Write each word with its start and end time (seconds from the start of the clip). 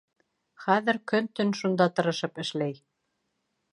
Хәҙер 0.63 0.99
көн-төн 1.11 1.53
шунда 1.59 1.89
тырышып 1.99 2.43
эшләй. 2.45 2.75